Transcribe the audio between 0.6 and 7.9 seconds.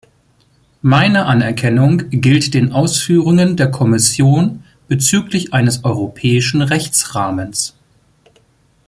Meine Anerkennung gilt den Ausführungen der Kommission bezüglich eines europäischen Rechtsrahmens.